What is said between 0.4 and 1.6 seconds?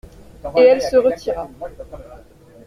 Et elle se retira.